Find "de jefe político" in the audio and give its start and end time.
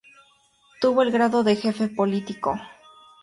1.43-2.59